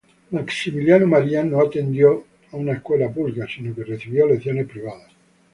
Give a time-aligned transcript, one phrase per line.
[0.31, 5.13] Maximiliano María no atendió a una escuela pública, sino que recibió lecciones privadas.